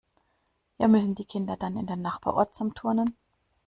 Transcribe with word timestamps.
Ja, 0.79 0.87
müssen 0.87 1.13
die 1.13 1.25
Kinder 1.25 1.57
dann 1.57 1.77
in 1.77 1.85
den 1.85 2.01
Nachbarort 2.01 2.55
zum 2.55 2.73
Turnen? 2.73 3.15